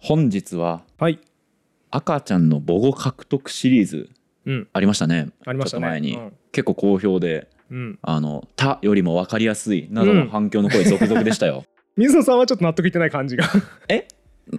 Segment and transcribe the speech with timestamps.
[0.00, 1.18] 本日ははい。
[1.90, 4.08] 赤ちゃんの母語獲得シリーズ
[4.46, 4.68] うん。
[4.72, 5.86] ありましたねありましたね。
[5.86, 7.98] 前に、うん結構好評でうん。
[8.02, 11.64] あの「た」よりも分かりやすいなどの反響の声続々でしたよ、
[11.96, 13.44] 水野さんはちょっと納得いってない感じが。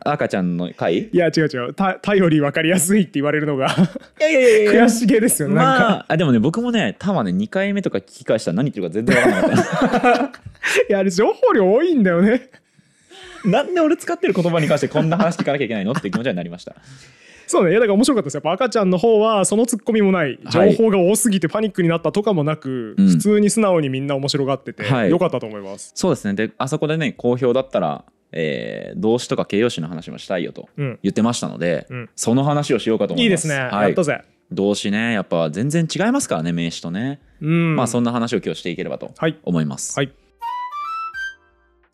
[0.05, 0.99] 赤ちゃんの回？
[0.99, 1.73] いいや、違う違う。
[1.73, 3.75] た、たより分かりやすいって言われるのが
[4.21, 5.55] やいやいや悔しげですよね。
[5.55, 5.83] なんか。
[5.83, 10.39] まああでもね僕もね「た」はね2回目とか聞き返したら何言ってるか全然分からなかった
[10.87, 12.49] いや、あれ情報量多いんだよね。
[13.45, 16.75] なんで俺使ってる言葉に関してこんな話聞かなきゃいけないのって気持ちになりました
[17.47, 17.71] そうね。
[17.71, 18.35] いや、だから面白かったです。
[18.35, 20.39] やっぱ赤ちゃんの方は、そのツッコミもない。
[20.49, 25.91] 情はい報が多すぎてパニックになったとかもなく、うん普通に素直にみんな面白がってて、はいよかったと思います。
[25.95, 30.99] そうですねであそこでね好評だったら、えー動詞とか形容詞の話もしたいよとうん。
[31.03, 33.55] 言ってましたので、うんその話をしようかと思いまいいですすね。
[33.55, 34.21] はいやった、ぜ。
[34.53, 37.75] 動詞ねやっぱ全然違いますからね名詞とね、うん。
[37.75, 39.37] まあそんな話を今日していければとはい。
[39.43, 40.13] 思います、はい。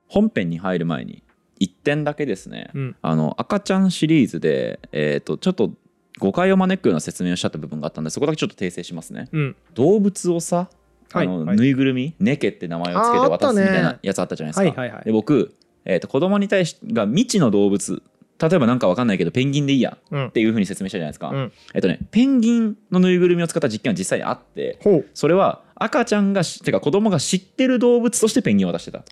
[0.08, 1.24] 本編に入る前に
[1.60, 2.96] 1点だけですね、うん。
[3.02, 5.72] あの赤ちゃんシリーズで、えー、とちょっと
[6.20, 9.56] 誤解を招くような説明をしちゃった部分があったんでそこだけちょっと訂正しますねうん。
[9.74, 10.70] 動物をさ
[11.14, 15.56] あの、はいはいぬいぐるみネケって名前をつけて渡すみたいなやつあったじゃないですか、はいはいはいで僕、
[15.86, 18.02] えー、と子供に対しが未知の動物
[18.40, 20.32] 例えばなんかわかんないけどペンギンでいいやうんっ。
[20.32, 21.52] ていうふうに説明したじゃないですか、うん。
[21.74, 24.80] えっとねペンギンのぬいぐるみを使った実験は実際にあって。
[25.14, 29.04] それは赤ちゃんがしてか子供が知ってる動物としてペンギンを渡してた。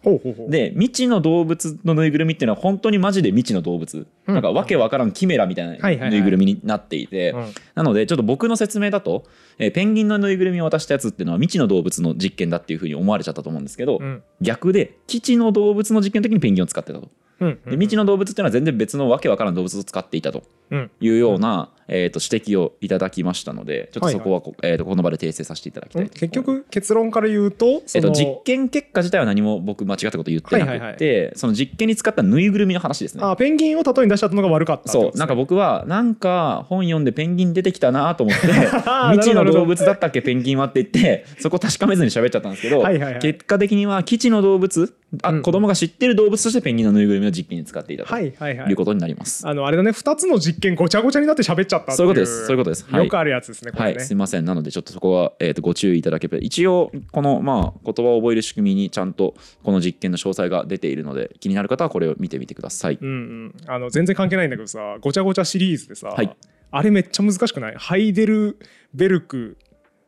[0.50, 9.26] で未知の動物のぬいぐるみっていうのは本当にマジで未知の動物、うんなんかわけわからんキメラみたいはいはいはないぬいぐるみになっていて、うんなのでちょっと僕の説明だと、
[9.60, 14.24] えーペンギンのぬいぐるみを渡したやつっていうのは未知の動物の実験だっていうふうに思われちゃったと思うんですけど、うん。
[14.42, 17.10] 逆で基地の動物の実験の時にペンギンを使ってたと。
[17.42, 17.60] うん。
[17.66, 20.92] で未知の動物っていうのは全然別のわけわからん動物を使っていたとうん。
[21.00, 26.10] いうような、えー、と指摘をいただきましたのでちょっとそこはこ,、えー、とこの場で訂正させていただきたい。
[26.10, 30.96] と結局結論から言うと、そえっと、の実験結果自体は何も僕間違ったこと言ってなくて、はいはい
[31.36, 33.24] その実験に使ったぬいぐるみの話ですね。
[33.24, 35.18] あペンギンを例えに出しちゃったのが悪かったねそう。
[35.18, 38.48] なんか僕はなんか本読んでペンギン出てきたなと思って
[39.12, 43.22] 未知の動物だったっけペンギンはって言って そこ確かめずに喋っちゃったんですけどはいはいはい。
[43.22, 45.42] 結果的には基地の動物あ、うん。
[45.42, 48.70] 子供が知ってる動物としてペンギンのぬいぐるみを実験に使っていたとはいはいはい。
[48.70, 49.48] いうことになります。
[49.48, 52.46] あのあれだね2つの実験ごちゃごちゃになって喋っちゃったってそういうことです。
[52.46, 52.86] そういうことです。
[52.90, 53.04] はい。
[53.04, 54.46] よくあるやつですねこはい、すいません。
[54.46, 62.98] なので、ちょっとそこは、えー、とご注意いただければ、一応、この、まあ、言葉を覚える仕組みにちゃんとこの実験の詳細が出ているので、気になる方はこれを見てみてください。
[63.02, 63.56] うんうん。
[63.68, 66.36] あの全然関係ないんだけどさごちゃごちゃシリーズでさ、はい。
[66.72, 67.76] あれめっちゃ難しくない？
[67.78, 68.58] ハイデル
[68.94, 69.58] ベルク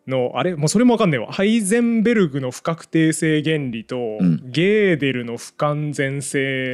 [0.07, 1.31] のあれもうそれもわかんねえわ。
[1.31, 4.41] ハイゼンベルグの不確定性原理と、ん。
[4.51, 6.73] ゲーデルの不完全性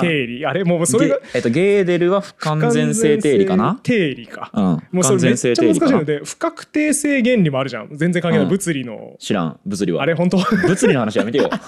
[0.00, 3.80] 定理あれもうそれがゲえっと、ゲーデルは不完全性定理かな？
[3.82, 4.62] 定理か、うん。
[4.92, 7.88] もうそれめ全っちゃ難しいので不確定性原理もあるじゃん。
[7.96, 9.16] 全然関係ない、うん物理の。
[9.18, 10.02] 知らん、物理は。
[10.02, 10.36] あれ本当？
[10.38, 11.50] 物理の話やめてよ。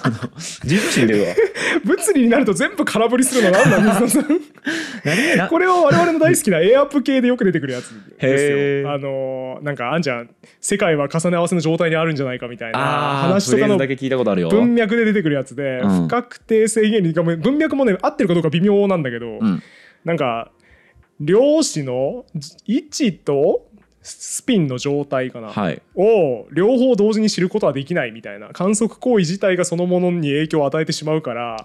[1.83, 4.41] 物理になると全部空振りするのなんなん水野さん
[5.03, 5.47] 何な？
[5.47, 8.91] これは我々の大好きなエアップ系でよく出てくるやつですよ。
[8.91, 10.29] あのーなんかあんじゃん
[10.77, 14.49] 世界は重ね合わせの状態にあるんじゃないかみたいな話とかのフレーズだけ聞いたことあるよ。
[14.49, 19.63] 文脈で出てくるやつで、うん不確定性原理が文脈もね合ってるかどうか微妙なんだけど、うん。
[20.05, 20.51] なんか
[21.19, 22.25] 量子の
[22.67, 23.65] 位置と
[24.03, 25.81] スピンの状態かな、はい。
[25.95, 31.57] を両方同時に知ることはできないみたいな観測行為自体がそのものに影響を与えてしまうから。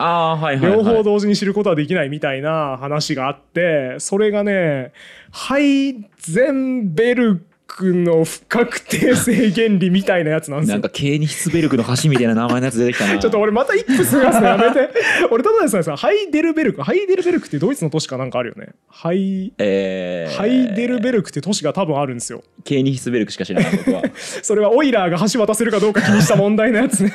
[0.60, 4.92] 両方同時に知ることはできないみたいな話があってそれがね
[5.30, 7.46] ハイゼンベル
[7.76, 13.18] クの不確定性原理みたいなやつなんですよなんか、ケーニヒスベルクの橋みたいな名前のやつ出てきたな。
[13.18, 14.90] ちょっと俺またイップスがすのやめて。
[15.30, 16.82] 俺ただでさえさハイデルベルク？
[16.82, 18.74] ハイデルベルクってドイツの都市かなんかあるよね。
[18.88, 22.44] ハイえー、ハイデルベルクって都市が多分あるんですよ。
[22.64, 24.02] ケーニヒスベルクしか知らない僕は。
[24.42, 27.12] それはオイラーが橋渡せるかどうか気にした問題のやつね。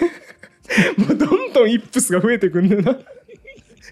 [0.97, 2.97] もうどんどんイップスが増えてくんだよな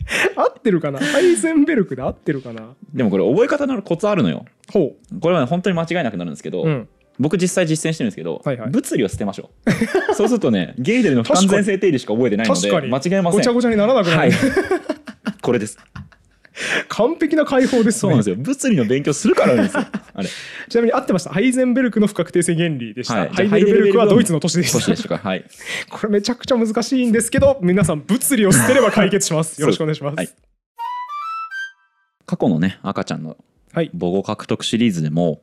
[0.35, 0.99] 合ってるかな？
[0.99, 2.73] ハイゼンベルクで合ってるかな？
[2.93, 4.45] でもこれ覚え方のコツあるのよ。
[4.71, 6.89] ほこれはね本当に間違いなくなるんですけど、ううん。
[7.17, 8.69] 僕実際実践してるんですけど、はいはい。
[8.69, 9.51] 物理を捨てましょ
[10.11, 10.13] う。
[10.15, 13.23] そうするとね ゲイデルの不完全性定理しか覚えてないので間違えません。
[13.23, 14.31] ごちゃごちゃにならなくなる、はい。
[15.41, 15.77] これです
[16.87, 17.85] 完璧な解放です。
[17.85, 18.35] ねそうなんですよ。
[18.37, 19.85] 物理の勉強するからなんですよ。
[20.13, 20.29] あれ。
[20.69, 21.31] ちなみに合ってました。
[21.31, 23.47] ハイゼンベルクの不確定性原理でした、はい。
[23.47, 25.09] ハイデルベルクはドイツの都市でし年たでした。
[25.09, 25.45] かはい。
[25.89, 29.59] これめちゃくちゃ難しいんですけど皆さん物理を捨てれば解決します。
[29.59, 30.15] よろしくお願いします。
[30.15, 30.29] はい。
[32.25, 33.37] 過去のね赤ちゃんの
[33.73, 33.91] はい。
[33.93, 35.41] 母語獲得シリーズでも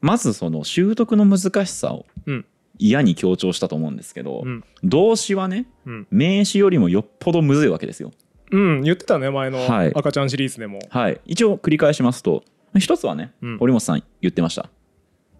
[0.00, 2.44] まずその習得の難しさをうん。
[2.80, 4.64] 嫌に強調したと思うんですけど、うん。
[4.84, 8.12] 動詞はねうん、名詞よりもよっぽどむずいわけですよ
[8.50, 9.92] うん、言ってたね前のはい。
[9.94, 11.20] 赤ちゃんシリーズでも、はい。
[11.26, 12.44] 一応繰り返しますと
[12.78, 13.58] 一つはね、うん。
[13.58, 14.70] 堀本さん言ってました。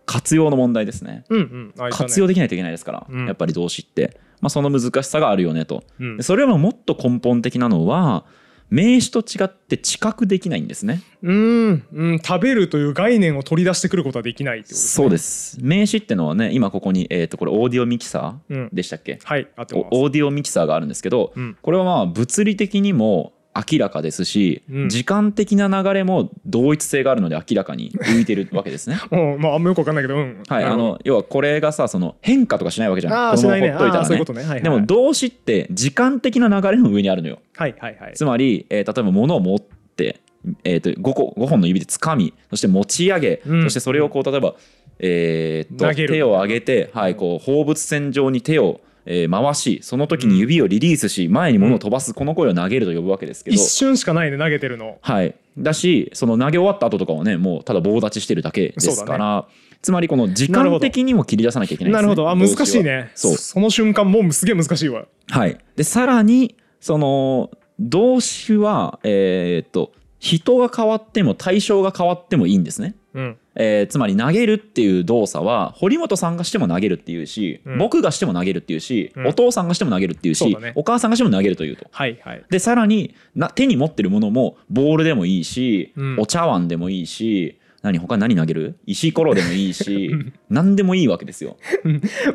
[0.07, 1.25] 活用の問題ですね。
[1.29, 1.67] うんうん。
[1.77, 1.91] ね。
[1.91, 3.27] 活用できないといけないですから、うん。
[3.27, 5.85] やっぱり動詞って、まあ、その難しさがあるよねと。
[6.01, 6.17] うん。
[6.17, 8.25] でそれよりももっと根本的なのは
[8.71, 11.03] 名詞と違って知覚できないんですね。
[11.23, 15.05] うーん、うん、食べるという概念を取り出してくることはできないってことですね。
[15.05, 15.59] そうです。
[15.61, 18.67] 名詞ってのはね今ここに、えー、とこれオーディオミキサうん。
[18.67, 19.87] ーでしたっけ、はい合ってます。
[19.91, 21.57] おオーディオミキサーがあるんですけど、うん。
[21.61, 23.33] これはまあ物理的にも
[23.71, 24.89] 明らかですし、うん。
[24.89, 28.99] 時間的な流れも同一性があるので明らかに浮いてるわけですね。
[29.11, 30.43] うんまああんまよくわかんないけどうん。
[30.47, 33.13] はい、あの要はこれがさその変化とかしないわけじゃん。
[33.13, 33.73] ああこのましないね。
[33.73, 34.01] まほっといたらね。
[34.01, 34.41] ああそういうことね。
[34.41, 37.39] はいはいでも動詞って時間的な流れの上にあるのよ。
[37.57, 38.13] はいはいはい。
[38.15, 40.21] つまり、えー例えば物を持って、
[40.65, 43.63] えー、と 5, 個5本の指で掴みそして持ち上げ、うん。
[43.65, 44.55] そしてそれをこう例えば、
[44.99, 53.55] えー、と投げる手を上げて、はい、こう放物線上に手を、えー回しその時に指をリリースし前に物を飛ばす、この声を投げると呼ぶわけですけど。
[53.55, 53.63] 一。
[53.63, 54.99] 瞬しかないね投げてるの。
[55.01, 59.49] はい、だしその投げ終わった後とかはねもうただ棒立ちしてるだけですから、
[59.81, 62.31] つまりこの時間的にも切り出さなきゃいけないんです、ね、なるほど。
[62.31, 63.11] あ難しいね。
[63.15, 63.37] そう。
[63.37, 65.07] その瞬間もうすげえ難しいわ。
[65.31, 67.51] はい、でさらにその
[67.81, 72.97] 動詞は、えーっと人が変わっても対象が変わってもいいんですね。
[73.15, 77.79] うんえーつまり投げるっていう動作は堀本さんがしても投げるっていうし、うん。
[77.79, 79.27] 僕がしても投げるっていうし、うん。
[79.27, 80.73] お父さんがしても投げるっていうしね。
[80.77, 81.87] お母さんがしても投げるというと。
[81.91, 82.45] はいはい。
[82.49, 86.17] でさらにな手に持ってるものもボールでもいいし、うん。
[86.21, 88.77] お茶碗でもいいし何他何投げる？
[88.87, 90.11] 石ころでもいいし
[90.51, 91.57] 何でもいいわけですよ。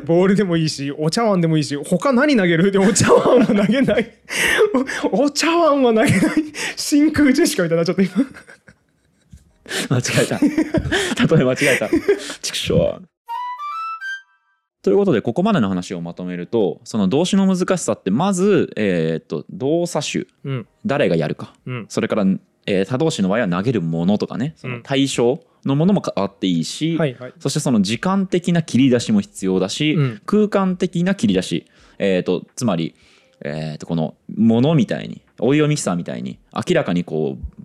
[0.04, 2.70] ボールでもいいしお茶碗でもいいし他何投げる？
[2.70, 4.10] でお茶碗は投げない。
[5.10, 6.12] おお茶碗は投げない。
[6.76, 8.26] 真空ジェシカみたいになっちゃった今
[9.88, 10.38] 間違えた。
[10.38, 11.88] 例え間違えた。
[12.42, 13.00] 畜生。
[14.82, 20.66] ということでここまでの話をまとめるとその動詞の難しさってまず、えーっと動作種うん。
[20.84, 21.54] 誰がやるか。
[21.64, 21.86] うん。
[21.88, 22.26] それから、
[22.66, 24.52] えー他動詞の場合は投げるものとかね。
[24.56, 27.32] その対象のものも変わっていいし、はいはい。
[27.38, 30.22] そしてその時間的な切り出しも必要だし、うん。
[30.26, 31.66] 空間的な切り出し、
[31.98, 32.94] えー、とつまり、
[33.40, 37.62] えー、とこのものみたいにオイオミキサーみたいに明らかにこう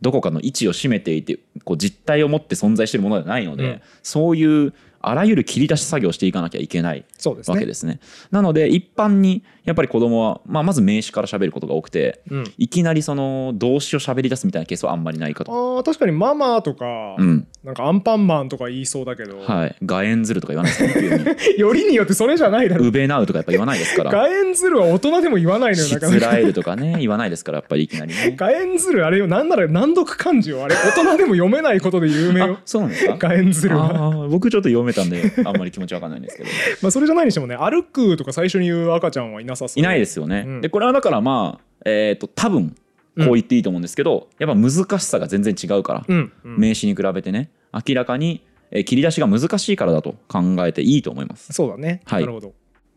[0.00, 3.82] どこかの位置を占めていてこう実体を持って存在しているものではないので、うん。
[4.02, 7.54] そういうあらゆる切り出し作業をしていかなきゃいけないそうですね。
[7.54, 8.00] わけですね。
[8.30, 12.44] なので一般にやっぱり子供は、まあ、まず名詞から喋ることが多くてうん。
[12.58, 15.52] いきなりその動詞を喋り出すみたいなケースはあんまりないかと。
[15.52, 17.46] あー確かにママとか、うん。
[17.64, 21.58] なんかアンパンマンとか言いそうだけど、はい、ガエンズルとか言わないですか、ね、急に。
[21.60, 22.86] よりによってそれじゃないだろ。
[22.86, 24.10] ウベナウとかやっぱ言わないですから。
[24.10, 28.34] ガエンズルは大人でも言わないのよシなかなかツラエルとかね言わないですからやっぱりいきなりね。
[28.36, 32.56] ガエンズルあれよなんなら難読漢字よあれ大人でも読めないことで有名よ。
[32.58, 33.16] あそうなんですか？
[33.18, 34.26] ガエンズルは。
[34.28, 36.48] 僕ちょっと読めたんであんまり気持ちわかんないんですけど。
[36.82, 39.80] まあそれじゃないにしてもね歩くとか最初に言う赤ちゃんはいなさそう。
[39.80, 40.44] いないですよね。
[40.46, 40.60] うん。
[40.60, 42.74] でこれはだからまあえっ、と多分
[43.16, 46.58] こう言っていいと思うんですけど、やっぱ難しさが全然違うから、うん、うん。
[46.58, 51.52] 名詞に比べてね明らかにえー切り出しが難しいからだと考えていいと思います。
[51.52, 52.20] そうだね、はい。
[52.22, 52.52] なるほど。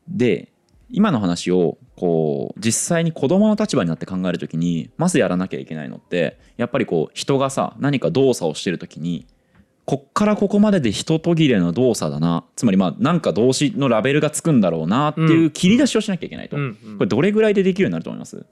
[0.07, 0.49] で
[0.89, 9.25] 今の話をこう実際に子供の立場になって考える時にまずやらなきゃいけないのってやっぱりこう人がさ何か動作をしてる時に
[9.85, 12.45] こっからここまでで一途切れの動作だな。
[12.55, 16.97] つまりまあなんか動詞のラベルがつくんだろうなっていう切り出しをしなきゃいけないと、うんうん。
[16.97, 18.45] これどれぐらいでできるようになると思います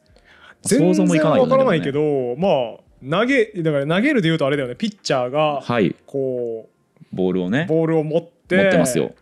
[0.64, 4.76] 想全像もいかないよねからないけでもねど、まあ投げだから投げるで言うとあれだよね。
[4.76, 5.96] ピッチャーがはい。
[6.06, 6.70] こ
[7.14, 7.66] ボールをね。
[7.68, 9.14] うボールを持って持ってますよ。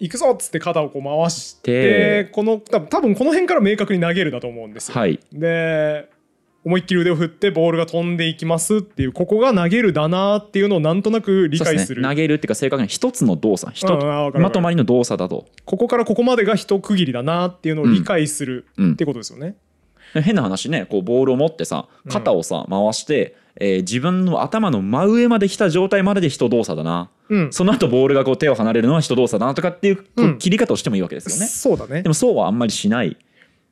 [0.00, 5.20] 行くぞっつって肩をこう回してでこの多分多分この辺から明確に投げるだと思うんですよ、はい。
[5.32, 6.08] で
[6.68, 12.02] 思いっきり腕を振ってボールが飛んでいきますっていうここが投げるだなっていうのをなんとなく理解する。
[12.02, 12.08] ね。
[12.08, 19.56] 投げるっていうか正確に一つの動作一まとまりの動作だと、ここからここまでが一区切りだなっていうのを理解するうんってことですよね。
[20.12, 27.10] 変な話ねこうボールを持ってさ肩をさ回して、えー自分の頭の真上まで来た状態までで人動作だな。
[27.30, 32.02] うん、その後ボールがこう手を離れるのは人動作だなとかっていう切り方をしてもいいわけですよね、そうだね。
[32.02, 32.08] で。
[32.08, 33.16] もそうはあんまりしない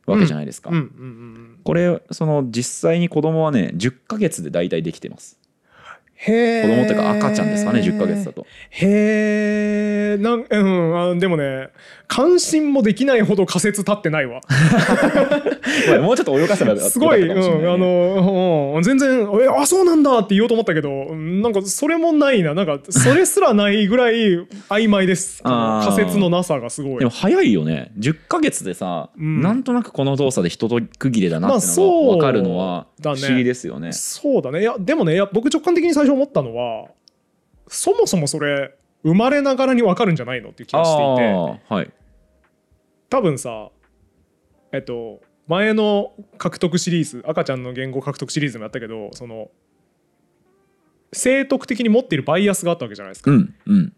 [0.07, 5.37] わけじゃないですか、うんうんうんこれその実際に子供はね10ヶ月で大体できてます。
[6.15, 8.47] へ子供っていうか赤ちゃんですかね10ヶ月だと。
[8.71, 11.71] へえなんうんあでもね
[12.09, 14.41] 関心もできないほど仮説立ってないわ。
[16.01, 22.55] もうちょっと泳がせばすごい、うん、あの、うん、全然えあそうなんだって言おうと思ったけどうんなんかそれもないな。
[22.55, 24.15] なんかそれすらないぐらい
[24.69, 25.43] 曖昧です。
[25.45, 26.99] 仮説のなさがすごい。
[27.01, 27.91] でも早いよね。
[27.99, 29.43] 10ヶ月でさ、うん。
[29.43, 33.93] なんとなくこの動作で人と区切れだなってのまあそうが分かるのは不思議ですよね。
[33.93, 34.61] そうだね。
[34.61, 36.89] いやでもねいや僕直感的に最初思ったのは
[37.69, 38.73] そもそもそれ
[39.07, 41.75] 生まれながらに分かるんじゃないのっていう気がしていて。
[41.75, 41.91] はい。
[43.09, 43.71] 多分さ
[44.73, 49.49] えっと前の獲得シリーズ赤ちゃんの言語獲得シリーズもやったけどその
[51.13, 53.31] 生徳的に持っているバイアスがあったわけじゃないですか。
[53.31, 53.93] うんうん。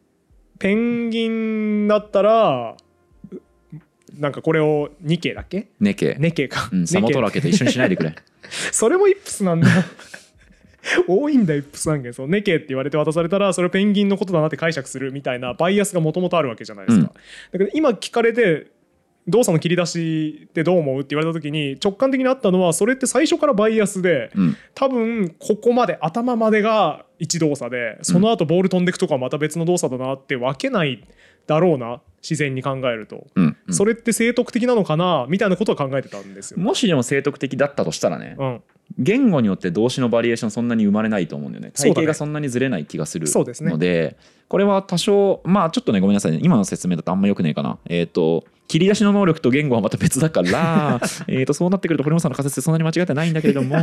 [0.59, 2.77] ペンギンだったら
[4.19, 5.69] なんかこれを2系だっけ？
[5.81, 8.15] ネケ、ネケか、うん、サモトラケと一緒にしないでくれ。
[8.73, 9.75] それもイップスなんだ。
[9.75, 9.83] よ
[11.07, 17.13] 多いんだイップス案件そうネケって言われて渡されたらそれをペンギンのことだなって解釈するみたいなバイアスがもともとあるわけじゃないですか、
[17.53, 18.71] だけど今聞かれて
[19.29, 24.57] 動作の切り出しってどう思うって言われた時に直感的にあったのはそれって最初からバイアスで、うん。
[24.75, 31.07] 多分ここまで頭までが1動作でその後ボール飛んでくとかはまた別の動作だなって分けない
[31.47, 33.57] だろうな自然に考えると、うん。
[33.67, 33.75] うん。
[33.75, 36.61] それって正徳的なのかなみたいなことは考えてたんですよ。
[36.61, 38.63] もしでも正徳的だったとしたらね、うん、
[38.97, 41.73] 言語によって動詞のバリエーションそんなに生まれないと思うんだよね。
[41.73, 43.71] 体型がそんなにずれない気がするそうですね。
[43.71, 44.17] ので
[44.49, 46.41] これは多少まあちょっとねごめんなさいね。
[46.43, 47.79] 今の説明だとあんまよくねえかな。
[47.87, 53.77] えっ、と切り出しの能力と言語はまた別だから えーとそうなってくると堀本さんの仮説ってそんなに間違ってないんだけれども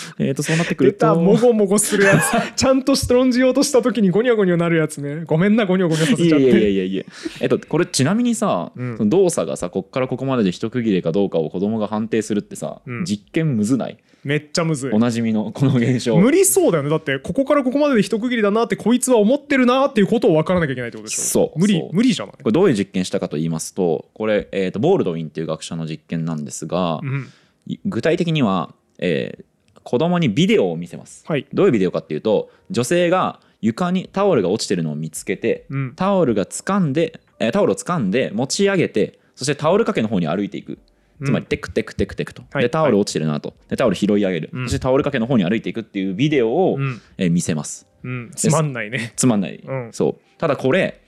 [0.18, 2.56] えーとそうなってく出るたもとごもごするやつ。
[2.56, 5.24] ちゃんとストロンじようとした時にゴニョゴニョなるやつね。
[5.26, 6.48] ごめんなゴニョゴニョさせちゃって。
[6.48, 7.04] やいやいやいや。
[7.40, 8.96] えっとこれちなみにさ、うん。
[8.96, 13.04] その動作がさこっからここまでで一区切りかどうかを子供が判定するってさ、うん。
[13.04, 13.98] 実験むずない？
[14.34, 14.90] めっちゃむずい。
[14.90, 16.16] おなじみのこの現象。
[16.16, 16.90] 無理そうだよね。
[16.90, 21.22] だってここからここまでで一区切りだなってこいつは思ってるなっていうことを分からなきゃいけないってことでしょ。
[21.22, 21.58] そう。
[21.58, 22.34] 無理無理じゃない。
[22.34, 27.28] これどういう実験したかと言いますとこれ、えー、とボールドウィンっていう学者の実験なんですが、うん
[27.66, 29.44] い具体的には、えー
[29.84, 31.24] 子供にビデオを見せます。
[31.28, 31.46] はい。
[31.52, 35.94] どういうビデオかっていうと女性が床にタオルが落ちてるのを見つけてうん。
[35.94, 40.78] タオルが掴んで、えータオルを掴んで持ち上げてそしてタオル掛けの方に歩いていく
[41.22, 42.62] つまりテクテクテクテクと、はい。
[42.62, 43.54] でタオル落ちてるなと。
[43.68, 44.64] でタオル拾い上げる、うん。
[44.64, 47.00] そしてタオル掛けの方に歩いていくっていうビデオを、うん。
[47.18, 47.86] えー見せます。
[48.02, 48.30] うん。
[48.34, 49.12] つまんないね。
[49.16, 49.92] つまんない、うん。
[49.92, 50.38] そう。
[50.38, 51.00] ただこれ、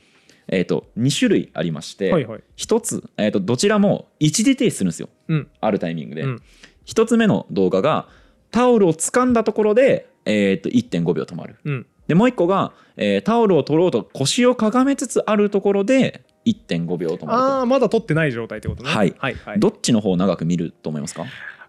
[0.48, 2.40] えー、と2種類ありまして、はいはい。
[2.56, 5.08] 一つ、えー、とどちらも一時停止するんですよ。
[5.28, 5.48] うん。
[5.60, 6.42] あるタイミングで、うん。
[6.84, 8.08] 一つ目の動画が
[8.50, 11.56] タオルを掴んだところで、えー、と1.5秒止まる。
[11.64, 11.86] うん。
[12.06, 18.90] でもう一個が、えータオルを取ろうと腰をかがめつつあるところで1.5秒止まるああまだ撮ってない状態ってことね。
[18.90, 19.14] はい。
[19.18, 19.60] はいはい。
[19.60, 21.24] とどっちの方を長く見ると思いますか？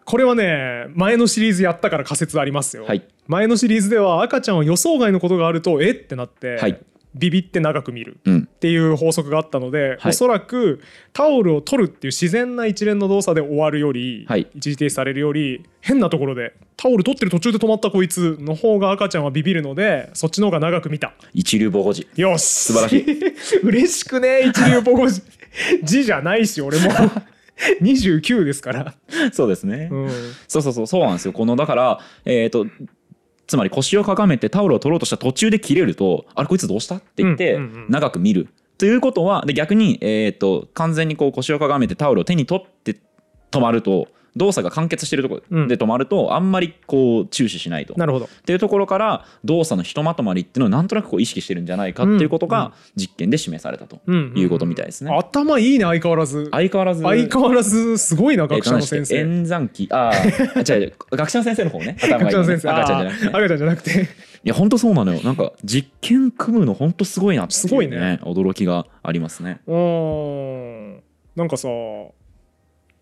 [0.05, 3.05] これはね前のシリーズやったから仮説ありますよ、はい。
[3.25, 5.91] 前のシリーズでは赤ちゃんは予想外のことがあるとえ？
[5.91, 6.79] ってなって、はい
[7.15, 8.39] ビビって長く見るうん。
[8.39, 10.11] っていう法則があったので、はい。
[10.11, 10.81] おそらく
[11.13, 14.47] タオルを取るっていう自然な一連の動作で終わるより、はい。
[14.55, 21.13] 一時停止されるより変なところでタオル取ってる途中で止まったこいつの方が赤ちゃんはビビるのでそっちの方が長く見た。
[21.33, 22.43] 一流母語字よし。
[22.43, 23.59] 素晴らしい。
[23.63, 25.21] 嬉しくね一流母語字
[25.83, 26.91] 字じゃないし俺も。
[27.81, 28.93] 29ですから、
[29.33, 30.09] そうですね、うん、
[30.47, 31.33] そうそうそうそうなんですよ。
[31.33, 32.67] このだからえっ、と
[33.47, 36.95] つまり腰をかがめてタオルを取ろうとした途中で切れるとあれこいつどうした？
[36.95, 38.49] って言って長く見る。
[38.77, 42.99] ということはで逆に、えー、と完全にこう腰をかがめてタオルを手に取って
[43.49, 47.93] 止まると動作が完結しているところで止まるとあんまりこう注視しないと。
[47.97, 48.25] なるほど。
[48.25, 55.11] っていうところから動作のひとまとまりっていうのをなんとなくこう意識してるんじゃないかっていうことが実験で示されたとうんいうことみたいですね。
[55.11, 56.49] 頭いいね相変わらず。
[56.51, 59.87] 相変わらず相変わらずすごいな学者の先生、演算機。
[59.91, 60.11] あ
[60.55, 60.93] あ違う違う。
[61.11, 61.97] 学者の先生の方ね。
[61.99, 62.69] 頭がいいのね学者の先生。
[62.69, 64.27] 赤ちゃんじゃなくて、赤ちゃんじゃなくて。
[64.43, 65.19] いや本当そうなのよ。
[65.23, 68.19] なんか実験組むの本当すごいなっていう、すごいね。
[68.23, 69.59] 驚きがありますね。
[69.67, 71.03] うーん。
[71.35, 71.67] なんかさ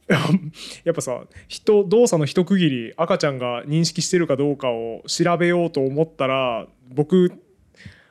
[0.83, 7.31] やっぱさ人動作の一区切り赤ちゃんが認識してるかどうかを調べようと思ったら僕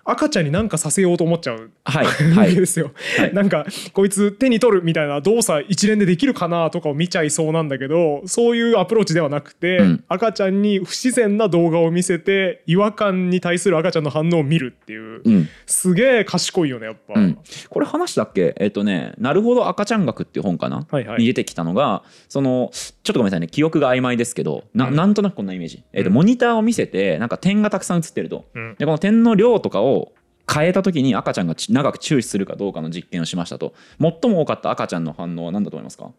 [0.05, 3.35] 赤ちゃんに何かさせようと思っちゃうはいですよ、はい。
[3.35, 10.05] なんかこいつ手に取るみたいな動作一連でできるかなとかを見ちゃいそうなんだけどそういうアプローチではなくて、うん。
[10.09, 15.49] 赤ちゃんに不自然な動画を見せて違和感に対する赤ちゃんの反応を見るっていう、うん。
[15.67, 18.55] すげえ賢いよねやっぱ、うん、これ話したっけ？
[18.59, 21.19] えっ、とね「なるほど赤ちゃん学」っていう本かな、はいはい。
[21.21, 23.47] に出てきたのがそのちょっとごめんなさいね。
[23.47, 24.95] 記憶が曖昧ですけどな,、うん。
[24.95, 26.15] なんとなくこんなイメージ、えっとうん。
[26.15, 28.47] モニターを見せてなんか点がたくさん映ってると。
[28.55, 28.75] うん。
[28.79, 29.94] でこの点の量とかを
[30.53, 33.75] 変えた時に赤ちゃんがち長く注視するかどうかの実験をしましたと。
[34.01, 36.11] 最も多かった赤ちゃんの反応は何だと思いますか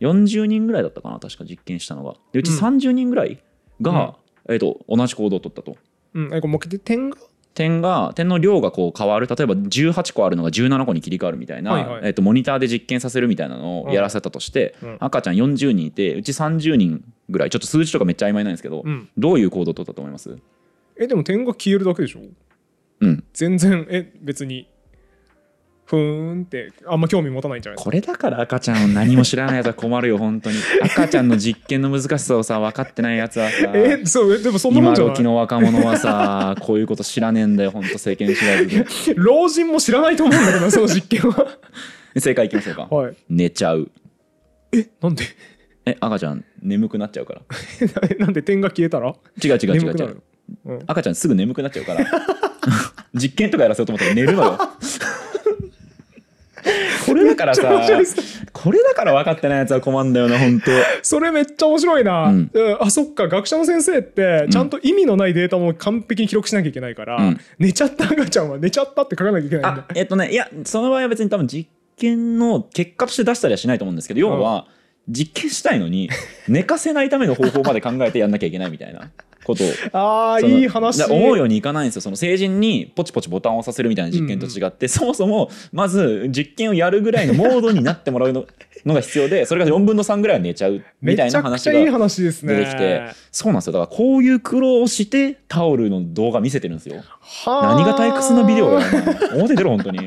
[0.00, 2.14] ？40人ぐらいだったかな確か実験したのが。
[2.32, 2.58] でうちうん。
[2.58, 3.42] 30人ぐらい
[3.80, 4.16] が、
[4.48, 5.76] えっと同じ行動を取ったと。
[6.14, 7.16] うん、えこれ点が？
[7.54, 9.26] 点が点の量がこう変わる。
[9.26, 12.00] 例えば18個あるのが17個に切り替わるみたいな、はいはい。
[12.04, 14.96] えっとモニターで実験させるみたいなのをやらせたとして、うん。
[15.00, 17.50] 赤ちゃん40人いてうち30人ぐらい。
[17.50, 19.08] ちょっと数字とかめっちゃ曖昧なんですけど、うん。
[19.16, 20.38] どういう行動を取ったと思います？
[21.00, 22.20] えでも点が消えるだけでしょ？
[23.00, 23.24] うん。
[23.32, 24.68] 全然え別に
[25.86, 30.56] ふーんってあんま興味持たないんじゃないこれだから赤ちゃんを何も知らないやつは困るよ本当に。
[30.82, 35.14] 赤ちゃんの実験の難しさをさ分かってないやつはさえそうえでもそんなもん今じゃない？
[35.16, 39.14] 時の若者はさこういうこと知らねえんだよ本当世間知らずで。
[39.16, 41.46] 老人も知らないと思うんだけどなその実験は。
[42.18, 42.82] 正解いきましょうか。
[42.94, 43.16] はい。
[43.30, 43.90] 寝ちゃう。
[44.72, 45.24] えなんで？
[45.86, 47.42] え赤ちゃん眠くなっちゃうから。
[48.18, 49.14] なんで点が消えたら？
[49.42, 50.22] 違う違う違う違う。
[50.66, 50.78] うん。
[50.86, 52.04] 赤ちゃんすぐ眠くなっちゃうから
[53.14, 54.58] 実験とかやらせようと思ったら寝るのよ
[57.06, 57.62] これだからさ
[58.52, 60.70] これだから分かってないやつは困るんだよな本当。
[61.02, 62.50] それめっちゃ面白いな、うん。
[62.52, 62.76] うん。
[62.80, 63.28] あそっか。
[63.28, 67.40] 学者の先生ってちゃんと意味のないデータも完璧に記録しなきゃいけないから、うん。
[67.58, 69.84] 寝ちゃった赤ちゃんは寝ちゃったって書かなきゃいけないんだ。
[69.88, 74.66] あえっとねいやその場合は別に多分実験の結果として出したりはしないと思うんですけど要は
[75.08, 76.10] 実験したいのに
[76.48, 79.10] 寝かせないための方法まで考えてやんなきゃいけないみたいな
[79.48, 79.64] こと。
[79.64, 81.02] をあーそのいい話。
[81.04, 82.02] 思うようにいかないんですよ。
[82.02, 88.46] その成人にポチポチボタンを押させるみたいな実験と違って、そもそもまず実験をやるぐらいのモードになってもらうの
[88.84, 92.54] のが必要で それが4分の3ぐらいは寝ちゃうみたいな話が話ですね。
[92.54, 93.02] 出てきて
[93.32, 93.72] そうなんですよ。
[93.72, 97.02] だからこういう苦労をしてタオルの動画見せてるんですよ。
[97.20, 100.00] はあ何が退屈なビデオやお前表出ろ本当に。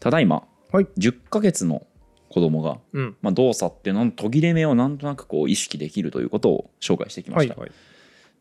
[0.00, 0.86] ただいま、はい。
[0.98, 1.86] 10ヶ月の
[2.32, 3.16] 子供が、うん。
[3.20, 7.72] まあ、動作っていうのの途切れ目をなんとなくこう意識できるということを紹介してきました、はいはい。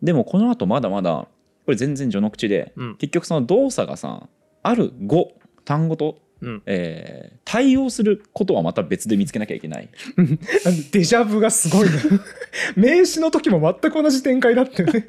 [0.02, 1.28] でもこの後まだまだ
[1.66, 2.96] これ全然序の口で、うん。
[2.96, 4.30] 結局その動作がさ
[4.64, 5.34] ある語
[5.66, 6.64] 単語と、うん。
[6.66, 9.90] えー対応することはまた別で見つけなきゃいけない。
[10.94, 11.96] デジャブがすごいな。
[12.78, 15.08] 名詞の時も全く同じ展開だったよね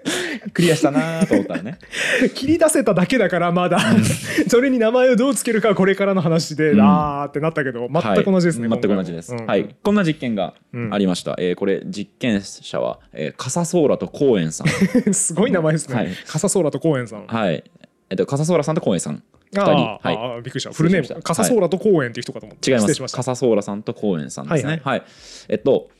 [0.52, 1.78] クリアしたなと思ったらね。
[2.34, 3.78] 切り出せただけだからまだ。
[4.48, 6.80] それに名前をどうつけるかはこれからの話で、うん。
[6.80, 8.76] あーってなったけど全く同じですね、は。
[8.76, 9.46] い、全く同じです、うん。
[9.46, 9.74] はい。
[9.82, 10.94] こんな実験がうん。
[10.94, 15.14] ありました、えーこれ実験者は、えー、カサソーラとコーエンさん。
[15.14, 16.08] すごい名前ですね、はい。
[16.26, 17.26] カサソーラとコーエンさん。
[17.26, 17.62] はい。
[18.10, 19.14] えっとカサソーラさんとコーエンさん。
[19.14, 19.20] 2
[19.52, 19.62] 人。
[19.62, 20.42] あーはい。
[20.42, 20.72] びっくりした。
[20.72, 22.82] フルネー失礼したムカサソーラとコーエンっていう人かと思って、違います。
[22.84, 23.16] 失礼しました。
[23.18, 24.80] カサソーラさんとコーエンさんですね。
[24.82, 24.98] ははい。
[25.00, 25.02] い、
[25.48, 25.90] えっと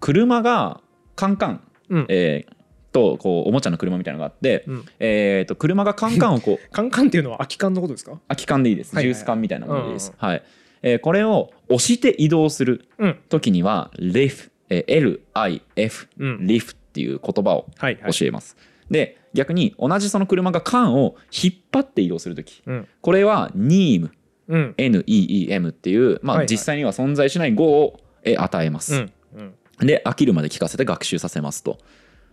[0.00, 0.80] 車が
[1.16, 2.06] カンカン、うん。
[2.08, 2.57] えー
[2.98, 4.84] とこうおもちゃの車みたいなのがあって、うん。
[4.98, 8.18] えー、と車がカンカンをこう カンカンっていうのは空き缶のことですか？
[8.28, 9.14] 空き缶でいいです、はいはいはい。
[9.14, 10.42] ジュース缶みたいなものです、うはい。
[10.82, 13.16] えーこれを押して移動するうん。
[13.28, 16.46] 時には LIF、えー LIF、うん。
[16.46, 18.12] リフっていう言葉をはいはい。
[18.12, 18.56] 教えます、
[18.90, 22.86] で逆に同じその車が缶を引っ張って移動する時うん。
[23.00, 24.10] これは NEEM
[24.48, 24.74] うん。
[24.78, 26.46] NEEM っていう、まあ、はいはい。
[26.50, 29.12] 実際には存在しない語をえー与えます、うん。
[29.80, 29.86] うん。
[29.86, 31.78] で飽きるまで聞かせて学習させますと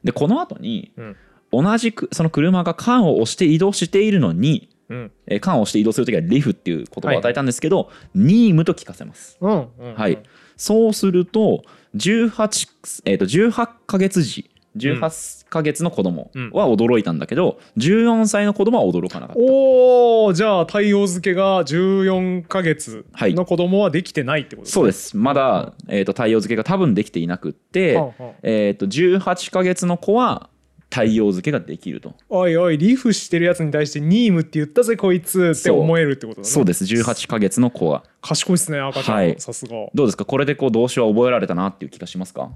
[0.05, 1.15] でこの後にうん。
[1.51, 5.11] 同じくその車が缶を押して移動しているのにうん。
[5.27, 9.37] えー缶を押して移動するときはリフっていう言葉を与えたんですけど、ニームと聞かせます。
[9.41, 9.93] うんうん。
[9.95, 10.19] はい。
[10.57, 11.63] そうすると
[11.95, 19.41] 18、えー、と18ヶ月時18ヶ月の子供は驚いたんだけど、14歳の子供は驚かなかった。
[19.41, 25.15] おおじゃあ太陽漬けが14ヶ月の子供はできてないってことそうです。
[25.15, 28.23] まだ、えー、と太陽漬けが多分できていなくって、はあはあ。
[28.43, 30.49] えー、と18ヶ月の子は
[30.91, 32.13] 太陽漬けができると。
[32.29, 36.49] おいおいリフしてるやつに対してニームって言ったぜこいつって思えるってことだね。
[36.49, 36.83] そうです。
[36.85, 38.03] 18ヶ月の子は。
[38.21, 39.35] 賢いっすね赤ちゃん、はい。
[39.39, 39.71] さすが。
[39.93, 40.25] どうですか？
[40.25, 42.51] これでこう動詞は覚えられたなっていう気がしますか？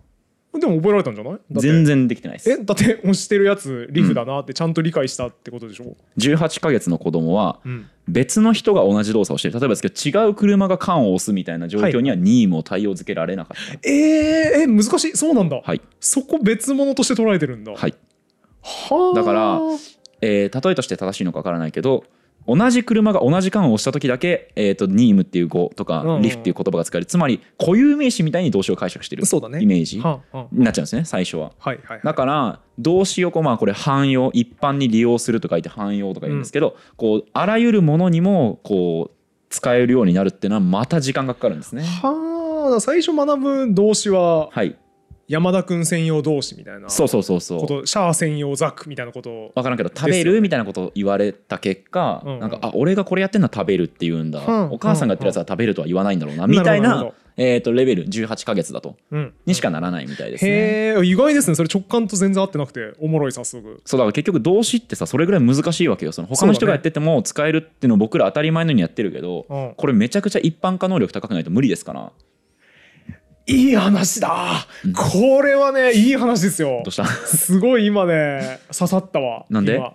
[0.57, 1.39] でも覚えられたんじゃない？
[1.51, 2.49] 全然できてないです。
[2.51, 9.53] えだって押してるやつリフだなってちゃんと理解したってことでしょ、18ヶ月の子供はうん、別の人が同じ動作をしてる。
[9.53, 13.89] 例えばですけど違う車が缶を押すみたいな状況にはニームを対応づけられなかった。
[13.89, 15.17] えー、え難しい。
[15.17, 15.81] そうなんだ、はい。
[15.99, 17.73] そこ別物として捉えてるんだ。
[17.73, 17.93] はい。
[18.63, 19.15] はあ。
[19.15, 19.59] だから
[20.21, 22.03] えー例えとして正しいのかわからないけど
[22.55, 26.21] 同じ車が同じ缶を押した時だけ、えー、とニームっていう語とか、うんうん。
[26.21, 27.05] リフっていう言葉が使える。
[27.05, 29.61] つまり固有名詞みたいに動詞を解釈してるそうだね。
[29.61, 31.51] イメージになっちゃうんですね最初は。
[31.59, 41.83] はいはいだから動詞をこうまあこれ汎用一般に利用すると書いて汎用とか言うんですけど、こうあらゆるものにもこう使えるようになるっていうのはまた時間がかかるんですね。
[41.83, 44.77] はあ最初学ぶ動詞ははい
[45.29, 47.61] 山田君専用動詞みたいなそうそうそうそう。
[47.61, 49.51] ことシャア専用ザックみたいなことを。
[49.55, 52.33] 分からんけど食べるみたいなことを言われた結果、うん。
[52.33, 54.71] うんなんかあ俺がこれやってんのは食べるって言うんだ、うん。
[54.71, 58.97] お母さんがやってるやつは食べるとは言わないんだろうな、みたいななえー、とレベル18ヶ月だと。
[59.11, 59.33] うん。
[59.45, 60.51] にしかならないみたいですね。
[60.51, 61.55] へえ意外ですね。
[61.55, 63.81] それ直感と全然合ってなくておもろい早速。
[63.85, 66.11] そうだから結局動詞ってさそれぐらい難しいわけよ。
[66.11, 69.73] その他の人がやってても使えるっていうのを僕ら当たり前のようにやってるけど、うん。
[69.77, 72.11] これめちゃくちゃ一般化能力高くないと無理ですから
[73.49, 76.81] いい話だ、これはねいい話ですよ。
[76.85, 77.05] どうした？
[77.05, 79.45] すごい今ね刺さったわ。
[79.49, 79.75] なんで？
[79.75, 79.93] 今。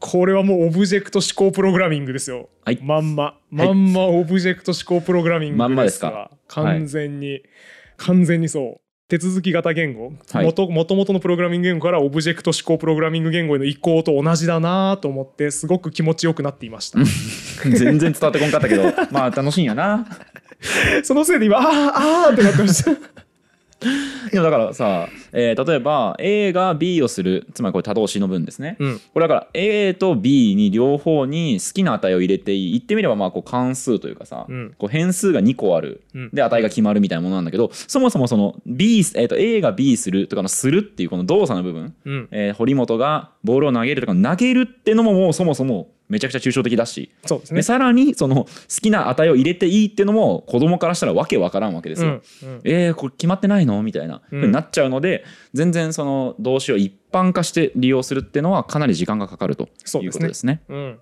[0.00, 2.78] これはもうオブジェクト指向プログラミングですよ、はい。
[2.82, 3.38] まんま。
[3.50, 6.10] まんまオブジェクト指向プログラミングまんまですか？
[6.10, 7.42] わ完全に、
[7.96, 8.80] 完全にそう。
[9.06, 10.46] 手続き型言語、はい。
[10.46, 16.98] もともとのプログラミング言語からオブジェクト指向プログラミング言語への移行と同じだなと思ってすごく気持ちよくなっていました。
[17.68, 18.84] 全然伝わってこんかったけど。
[19.10, 20.06] まあ楽しいんやな
[21.04, 23.24] そのせいで今あーあーってなってました。
[24.30, 29.00] でもだからさ、えー例えば A が B をするつまりこれ多動詞の文ですね、うん。
[29.12, 34.74] これだから A と B に両方に好きな値を入れていい言ってみればまあこう関数というかさ、うん。
[34.78, 36.02] こう変数が2個ある。
[36.14, 36.30] うん。
[36.32, 42.28] で値が決まるみたいなものなんだけどそもそもその B、えー、と A が B するとかのするっていうこの動作の部分、うん。
[42.30, 47.56] えー堀本がボールを投げるとか投げるってのももうそもそもめちゃくちゃ抽象的だし、そうですね。
[47.58, 48.48] でさらにその好
[48.82, 52.08] きな値を入れていいっていうのも子供からしたらわけわからんわけですよ。
[52.08, 52.60] うんうん。
[52.64, 53.82] えー、これ決まってないの？
[53.82, 54.40] みたいな、うん。
[54.40, 60.18] ふうになっちゃうので全然その動詞を一般化して利用するっていうのはかなり時間がかかるというそうですね。
[60.18, 60.62] ことですね。
[60.68, 61.00] うん。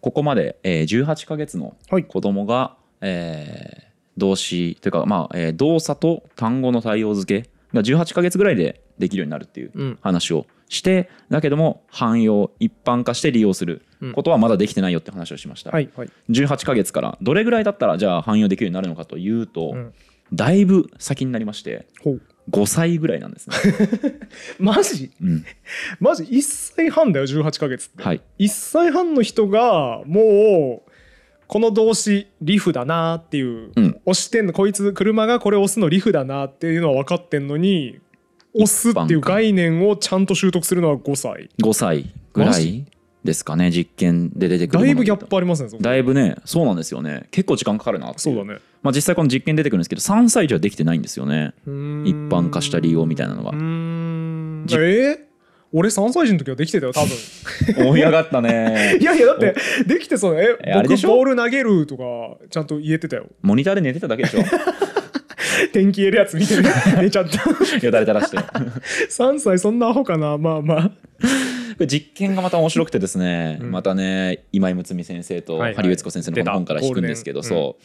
[0.00, 2.04] ここまで、えー、18ヶ月のはい。
[2.04, 3.86] 子供が、えー
[4.18, 9.98] 動詞というか、まあえー動作と単語の対応付けが18ヶ月ぐらいでできるようになるっていううん。
[10.00, 13.82] 話をしてだけども汎用一般化して利用する。
[14.14, 15.70] ことはまだできてないよって話をしました。
[15.70, 16.10] はいはい。
[16.30, 19.94] 18ヶ月からどれぐらいだったらじゃあ汎用できるようになるのかというと、うん。
[20.32, 22.22] だいぶ先になりましてほう。
[22.50, 23.56] 5歳ぐらいなんですね。
[24.58, 25.10] マジ？
[25.20, 25.44] うん、
[25.98, 28.20] マジ？1歳半だよ18ヶ月って、はい。
[28.38, 30.90] 1歳半の人がもう
[31.46, 34.00] この動詞リフだなっていう、うん。
[34.04, 37.98] 押してんのこいつ車がこれ押すのリフだなっていうのは分かってんのに
[38.56, 41.50] 押すっていう概念をちゃんと習得するのは5歳。
[41.62, 42.84] 5歳ぐらマい
[43.24, 47.26] ですかね実験で出てくるだいぶギャップありますねだいぶねそうなんですよね。
[47.32, 48.58] 結構時間かかるなそうだね。
[48.82, 51.54] まあ、実際この実験出てくるんですけど3歳児はできてないんですよね。
[51.66, 51.70] 一
[52.10, 53.50] 一般化した利用みたいなのが。
[53.52, 55.18] えー？
[55.72, 57.08] 俺3歳児の時はできてたよ多分。
[57.74, 58.96] 盛り上がったね。
[59.02, 61.08] いやいやだってできてそうえ僕えあれでしょ？
[61.08, 62.04] ボール投げるとか
[62.48, 63.26] ちゃんと言えてたよ。
[63.42, 64.40] モニターで寝てただけでしょ？
[65.72, 66.62] 天気入れるやつ見てる。
[67.00, 67.38] 寝ちゃった。
[67.84, 68.36] よだれ垂らして。
[68.38, 68.42] こ
[69.08, 70.36] 3歳そんなアホかな。
[70.38, 70.90] まあまあ。
[71.78, 73.70] れ実験がまた面白くてですね、うん。
[73.70, 75.74] またね今井睦美先生とはいはい。
[75.76, 77.84] 針悦子先生の本から引くんですけど、そう、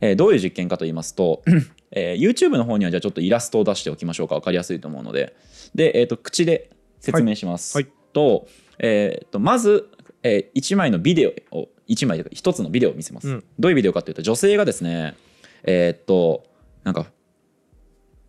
[0.00, 1.42] えーどういう実験かと言いますと、
[1.90, 4.36] えー YouTube の方にはじゃあちょっとイラストを出しておきましょうか。
[4.36, 5.34] 分かりやすいと思うので。
[5.74, 7.84] で、えー、と口で説明します、はい。
[7.84, 8.48] はいと,、
[8.80, 9.88] えーとまず、
[10.22, 13.44] え1枚のビデオを1枚というか1つのビデオを見せます、うん。
[13.58, 15.14] どういうビデオかというと女性がですね
[15.62, 16.44] えっ、と
[16.84, 17.06] なんか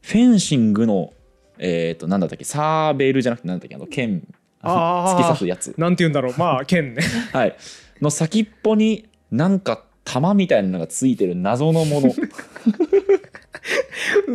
[0.01, 1.13] フェンシングの
[1.57, 4.27] えっ、となんだったっけサーベルじゃなくてなんだったっけあの剣
[4.63, 5.73] 突き刺すやつ。
[5.77, 6.33] なんて言うんだろう。
[6.37, 7.01] まあ 剣ね。
[7.33, 7.55] はい、
[8.01, 12.13] の先っぽになんか玉みたいなのがついてる謎のもの。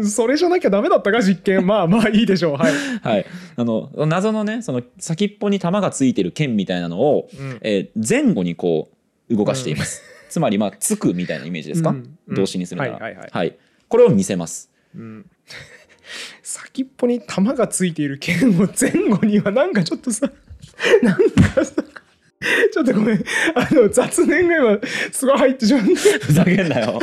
[0.04, 1.66] それじゃなきゃダメだったか実験。
[1.66, 2.56] まあまあいいでしょう。
[2.56, 3.26] はい、はい、
[3.56, 7.58] あの謎のねその先っぽに玉がついてる剣みたいなのを、うん。
[7.62, 8.90] えー前後にこ
[9.28, 12.16] う動かしています、つまりまあつくみたいなイメージですか、うん。
[12.28, 12.34] うん。
[12.34, 13.28] 動詞にするなら、はいはい。
[13.30, 13.56] はい
[13.88, 14.70] これを見せます。
[14.94, 15.26] うん。
[16.42, 20.30] 先っぽに玉がついている剣を前後にはなんかちょっとさ
[21.02, 21.72] なんかさ
[22.72, 23.24] ちょっとごめん。
[23.54, 25.94] あの雑念が今すごい入ってしまって。
[25.94, 27.00] ふざけんなよ。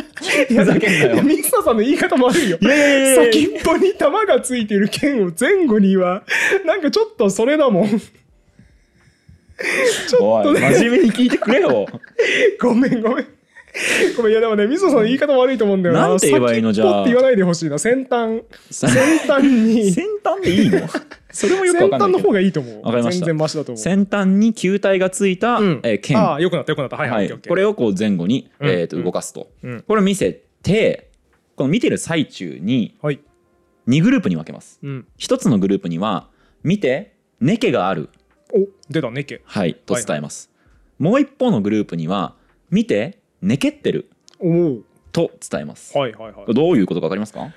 [0.48, 1.14] ふざけんなよ。
[1.16, 2.60] いやミスターさんの言い方も悪いよ。
[2.62, 6.24] 先っぽに玉がついている剣を前後には
[6.66, 7.90] なんかちょっとそれだもん。
[7.90, 10.60] ちょっとね。
[10.60, 11.88] 真面目に聞いてくれよ。
[12.62, 13.28] ごめんごめん
[14.16, 16.08] ごめんいやでもねミスターさんの言い方悪いと思うんだよな。
[16.08, 16.90] なんて言えばいいのじゃあ。
[16.90, 17.80] 先って言わないでほしいな。
[17.80, 18.44] 先端。
[18.70, 19.90] さ先端に。
[19.92, 20.88] 先端でいいの？
[21.32, 22.28] それもよくわ先端のかんないけど。
[22.30, 22.82] 方がいいと思う。
[22.84, 23.26] わかりました。
[23.26, 23.82] 全然マシだと思う。
[23.82, 25.80] 先端に球体がついた、うん。
[25.84, 26.20] えー剣。
[26.20, 26.98] ああよくなったよくなった。
[26.98, 27.28] はいは、はい。
[27.28, 27.50] い、オッケーオッケー。
[27.50, 28.70] これをこう前後に、うん。
[28.70, 29.82] えー、と動かすと、うん。
[29.88, 31.10] これを見せて
[31.56, 33.20] この見てる最中にはい。
[33.88, 34.80] 2グループに分けます。
[34.84, 35.06] うん。
[35.20, 36.30] 1つのグループには
[36.64, 38.10] 見てネケがある、
[38.54, 40.50] お出たねけはい、と伝えます、
[40.98, 42.36] もう一方のグループには
[42.70, 44.10] 見てネケってる
[45.12, 46.54] と伝えます、はいはいはい。
[46.54, 47.52] どういうことか分かりますか？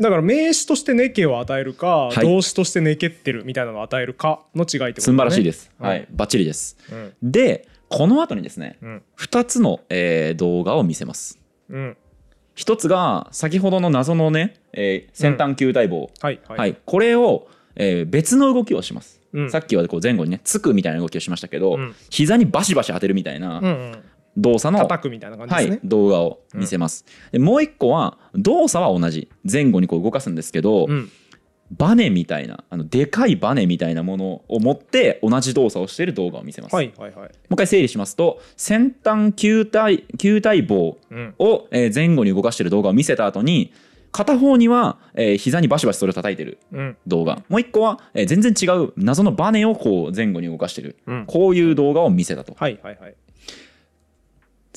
[0.00, 2.26] だから名詞としてネケを与えるか、はい。
[2.26, 4.94] 動詞としてネケってるみたいなのを与えるかの違いってことだね。
[5.00, 5.86] 素晴らしいです、うん。
[5.86, 6.06] はい。
[6.10, 6.76] バッチリです。
[6.90, 7.14] うん。
[7.22, 9.02] でこの後にですねうん。
[9.18, 11.38] 2つの、えー動画を見せます。
[11.70, 11.96] うん。
[12.54, 19.50] 一つが先ほどの謎のね、えー先端球体棒、はいはい、はい、これを、えー別の動きをします、うん。
[19.50, 21.94] さっきはこう前後にねつくみたいな動きをしましたけど、うん。
[22.10, 24.02] 膝にバシバシ当てるみたいなうんうん
[24.36, 29.28] 動作の、叩くみたいな感じはいですね、、動画を見せます、でもう一個は動作は同じ。
[29.50, 31.10] 前後にこう動かすんですけど、うん。
[31.72, 37.18] バネみたいなあのでかいバネみたいなものを持って同じ動作をしている動画を見せます、はいはいはい。
[37.18, 41.34] もう一回整理しますと先端球体球体棒うん。
[41.40, 43.72] をえー前後に動かしている動画を見せた後に
[44.12, 46.96] 片方にはえー膝にバシバシそれを叩いてるうん。
[47.08, 47.42] 動画。
[47.48, 50.94] もう一個はえー全然違う謎のバネをこう前後に動かしてる。
[51.06, 51.24] うん。
[51.26, 52.54] こういう動画を見せたと。
[52.56, 53.14] はいはいはい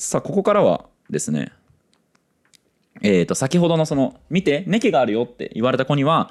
[0.00, 1.52] さあここからはですね
[3.02, 6.30] えー、と先ほどのその見てネケがあるよって言われた子には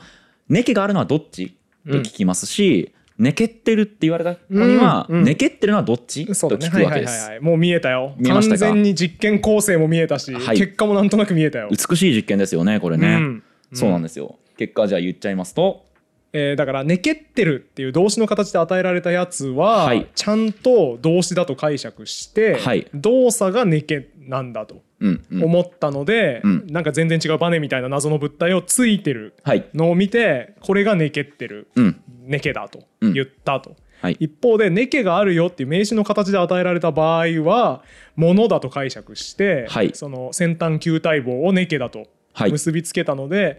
[0.50, 1.56] ネケがあるのはどっち？
[1.88, 5.24] と聞きますし、ネケってるって言われた子には、うんうん。
[5.24, 6.26] ネケってるのはどっち？
[6.26, 8.14] と聞くわけです、もう見えたよ。
[8.18, 10.58] 見完全に実験構成も見えたし、はい。
[10.58, 13.44] 結果もなんとなく見えたよ、美しい実験ですよねこれね、うん。
[13.74, 14.38] そうなんで、ですよ。
[14.58, 15.86] 結果じゃあ言っちゃいますと
[16.34, 20.08] えーだから「ねけってる」っていう動詞の形で与えられたやつは、はい。
[20.16, 22.88] ちゃんと動詞だと解釈して、はい。
[22.94, 25.44] 動作がねけなんだとうんうん。
[25.44, 26.68] 思ったので、うん。
[26.68, 29.66] なんか全然違うバネみたいな謎の物体をついてるはい。
[29.74, 32.02] のを見てこれがねけってるうん。
[32.26, 33.14] ねけだとうん。
[33.14, 33.76] 言ったと。
[34.02, 34.18] はい。
[34.20, 37.84] 一方で「ねけがあるよ」っていう名詞の形で与えられた場合は
[38.16, 39.92] 「もの」だと解釈して、はい。
[39.94, 42.52] その先端球体棒を「ねけ」だとはい。
[42.52, 43.58] 結びつけたので、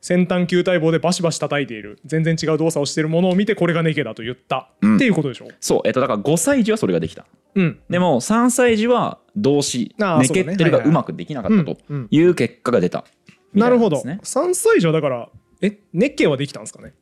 [0.00, 4.96] 先端球体棒でバシバシ叩いている全然違う動作をしているものを見てこれが「ねけ」だと言った、うん。
[4.96, 5.48] っていうことでしょ？
[5.60, 7.26] そうえっとだから5歳児はそれができた。
[7.54, 10.28] うん、でも3歳児は動詞あーね。
[10.28, 11.76] けってるがそうまくできなかったと
[12.10, 13.04] いう結果が出た。
[13.52, 14.20] ないるほど、んですね。
[14.22, 15.28] 3歳児はだから
[15.60, 16.94] え「ねけ」はできたんですかね？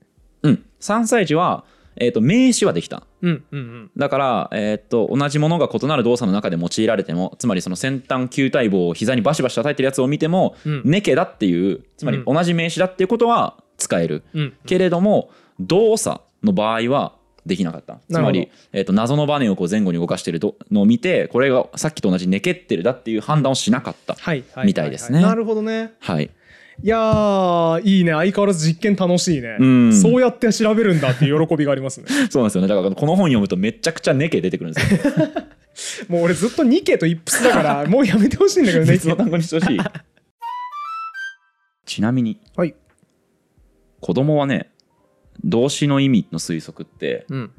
[0.43, 0.65] うん。
[0.81, 1.65] 3歳児は
[2.01, 3.03] えっと名詞はできた。
[3.23, 3.91] うんうんうん。
[3.97, 10.83] だから、えーっと同じものが異なる動作の中で用いられてもつまりその先端球体棒を膝にバシバシ叩いてるやつを見ても「うん。
[10.85, 14.53] ねけ」だっていうつまり同じ名詞だっていうことは使える、うん。
[14.67, 15.31] けれども
[15.61, 17.99] 動作の場合はできなかった。
[18.11, 24.17] つまり、えーっと謎のバネをこう前後に動かしてるどのを見てこれがさっきと同じ「ねけってる」だっていう判断をしなかった、
[24.65, 25.23] みたいですね。
[25.23, 25.93] なるほどね。
[26.01, 26.31] はい、
[26.83, 28.13] いやーいいね。
[28.13, 29.93] 相変わらず実験楽しいね、うん。
[30.01, 32.07] そうやって調べるんだっていう喜びがありますね。
[32.31, 32.69] そうなんですよね。
[32.69, 35.27] だからこの本読むとめちゃくちゃ「ねけ」出てくるんですよ。
[36.09, 38.93] もう俺ずっとニケとイップスだから もうやめてほしいんだけどね。
[38.93, 39.79] 別の単語にしてほしい。
[41.85, 42.75] ちなみにはい。
[44.01, 44.71] 子供はね
[45.45, 47.51] 動詞の意味の推測ってうん。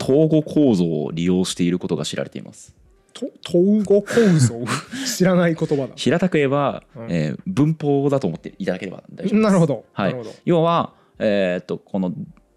[0.00, 2.74] 統合構造を利用していることが知られています。
[2.74, 2.81] と
[3.14, 4.06] 統合構
[4.38, 4.64] 造
[5.06, 5.92] 知らない言葉だ。
[5.96, 7.12] 平たく言えば、うん。
[7.12, 9.34] えー文法だと思っていただければ大丈夫です。
[9.34, 10.16] なるほど、はい。
[10.44, 12.12] 要は、えーっとこの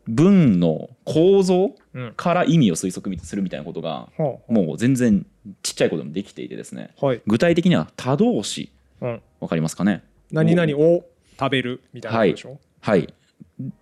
[0.07, 2.13] 文の構造うん。
[2.15, 5.25] から意味を推測するみたいなことがはもう全然
[5.63, 6.93] ちっちゃい子でもできていてですね。
[7.01, 8.71] あはい、具体的には多動詞。
[9.01, 10.03] うん、わかりますかね？
[10.31, 11.05] 何々を
[11.39, 13.13] 食べるみたいなことでしょ、はい。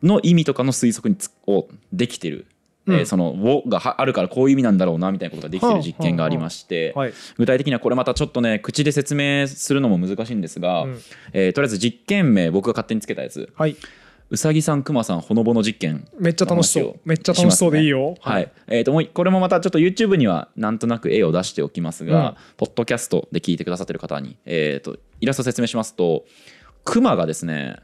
[0.01, 2.45] の意味とかの推測につをできてる、うん
[2.87, 10.99] えーその「を」がはあるからこういう意味なんだろうなみたいなことができてる実験がありまして、はい、具体的にはこれまたちょっとね口で説明するのも難しいんですが、うん。
[11.33, 13.51] えーとりあえず実験名僕が勝手につけたやつ。
[13.55, 13.77] はい、
[14.29, 16.07] 「うさぎさんくまさんほのぼの実験。
[16.19, 16.99] めっちゃ楽しそう。
[17.05, 26.25] めっちゃ楽しそうでいいよ」はい、えーともうこれもまたちょっと YouTube にはなんとなく絵を出しておきますが、ポッドキャストで聞いてくださってる方に、えー、とイラスト説明しますと
[26.83, 27.77] クマがですね、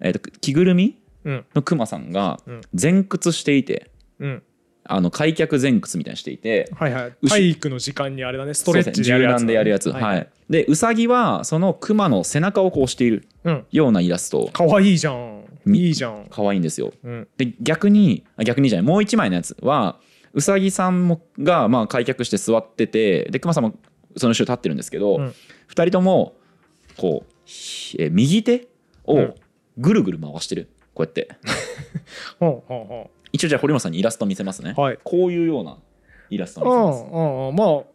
[0.00, 1.44] えー、と着ぐるみうん。
[1.54, 2.60] のクマさんがうん。
[2.80, 4.42] 前屈していてうん。
[4.84, 7.12] あの開脚前屈みたいにしていてはいはい。
[7.22, 8.54] 後体育の時間にあれだね。
[8.54, 9.44] ストレッチでやるやつですね。
[9.44, 9.90] 柔軟でやるやつ。
[9.90, 13.66] はい、でウサギはそのクマの背中をこうしているうん。
[13.70, 14.48] ようなイラスト。
[14.52, 15.44] かわいいじゃん。
[15.64, 16.26] みいいじゃん。
[16.30, 16.92] 可愛いんですよ。
[17.04, 17.28] うん。
[17.36, 18.86] で逆にあ逆にじゃない。
[18.86, 20.00] もう一枚のやつは
[20.32, 23.74] ウサギさんもがまあ開脚して座っててでクマさんも
[24.16, 25.34] その後ろ立ってるんですけど、うん。
[25.66, 26.34] 二人とも
[26.96, 28.68] こうひえ右手
[29.04, 29.34] をうん。
[29.78, 30.68] ぐるぐる回してる。
[30.94, 31.28] こうやって。
[32.40, 34.98] ほうほうほ一応じゃあ堀本さんにイラスト見せますね、うはい。
[35.02, 35.76] こういうような
[36.30, 37.04] イラスト見せます。
[37.04, 37.56] んうんうん。
[37.56, 37.90] まあ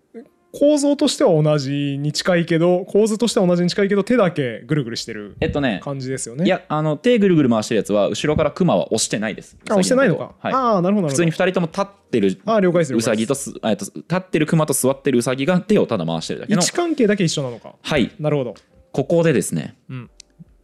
[0.57, 6.45] 構造としては同じに近いけど構図としては同じに近いけど手だけぐるぐるしてるえっとね感じですよね。
[6.45, 9.57] いやあの手ぐるぐる回してるやつは後ろからクマは押してないです。
[9.69, 11.07] あ押してないのか、はい、ああなるほどなるほど。
[11.09, 13.25] 普通に2人とも立ってるああ了解です了ウサ解です。
[13.25, 17.75] ギとすえっと立ってるクマと座ってるウサギが手をただ回してるだけ位の置関係だけ一緒なのか。
[17.81, 18.11] はい。
[18.17, 18.55] なるほど。
[18.93, 19.75] ここでですね。
[19.89, 20.09] うん。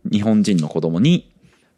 [0.09, 1.33] 日本人の子供に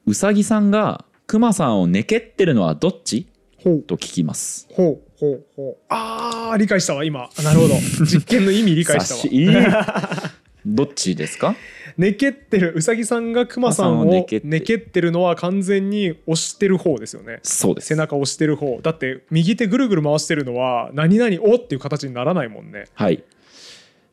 [0.05, 3.27] ウサギさんがクマさんをねけってるのはどっち？
[3.63, 3.81] ほう。
[3.81, 4.67] と聞きます。
[4.73, 5.77] ほうほうほう。
[5.89, 7.29] ああ理解したわ今。
[7.43, 7.75] なるほど。
[8.05, 10.31] 実験の意味理解したわ。
[10.65, 11.55] どっちですか？
[11.97, 12.73] ねけってる。
[12.75, 14.25] うさぎさんがクマさんをクマさんをね
[14.61, 15.01] けって。
[15.01, 17.39] るのは完全に押してる方ですよね。
[17.43, 17.87] そうです。
[17.87, 18.79] 背中押してる方。
[18.81, 22.85] だって右手ぐるぐる回してるのは何々をっていう形にならないもんね。
[22.93, 23.23] はい。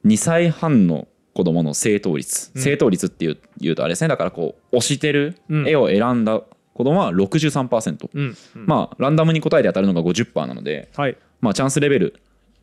[0.07, 2.63] 2歳半の子供の正答率、うん。
[2.63, 4.09] 正答率っていう言うとあれですね。
[4.09, 6.43] だからこう押してるうん絵を選んだ
[6.81, 8.67] 子供は63%、うん、うん。
[8.67, 11.17] まあランダムに答えて当たるのが50%なので、はい。
[11.43, 12.15] まあ、チャンスレベル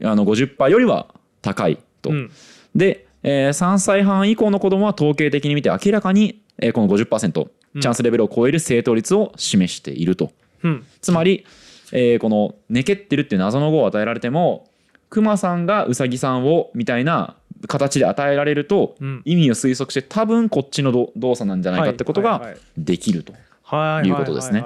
[0.04, 1.08] あの50%よりは
[1.44, 2.32] 高いと、うん。
[2.76, 7.82] で、えー3歳半以降の子供は統計的に見て明らかに、えーこの50%うん。
[7.82, 10.32] チャンスレベルを超える正答率を示していると、
[10.64, 10.86] うん。
[11.00, 11.46] つまり、
[11.92, 14.68] えーこの「ねけってる」っていう謎の語を与えられても
[15.12, 17.36] クマさんがウサギさんをみたいな
[17.68, 19.22] 形で与えられると、うん。
[19.26, 23.34] 意味を推測して多分こっちのど動作なんじゃないかってことがはいはいできると。
[23.34, 23.47] はいい
[24.12, 24.62] うことですね